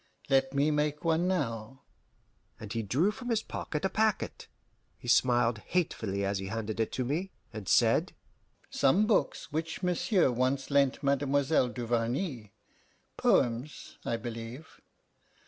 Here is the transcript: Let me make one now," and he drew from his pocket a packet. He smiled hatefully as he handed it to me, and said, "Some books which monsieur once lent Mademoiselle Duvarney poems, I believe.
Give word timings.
Let 0.31 0.51
me 0.55 0.71
make 0.71 1.05
one 1.05 1.27
now," 1.27 1.83
and 2.59 2.73
he 2.73 2.81
drew 2.81 3.11
from 3.11 3.29
his 3.29 3.43
pocket 3.43 3.85
a 3.85 3.89
packet. 3.91 4.47
He 4.97 5.07
smiled 5.07 5.59
hatefully 5.59 6.25
as 6.25 6.39
he 6.39 6.47
handed 6.47 6.79
it 6.79 6.91
to 6.93 7.05
me, 7.05 7.29
and 7.53 7.67
said, 7.69 8.13
"Some 8.71 9.05
books 9.05 9.51
which 9.51 9.83
monsieur 9.83 10.31
once 10.31 10.71
lent 10.71 11.03
Mademoiselle 11.03 11.69
Duvarney 11.69 12.51
poems, 13.15 13.99
I 14.03 14.17
believe. 14.17 14.81